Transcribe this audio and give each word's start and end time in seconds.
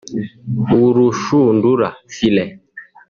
urushundura 0.85 1.87
(Filet) 2.15 2.51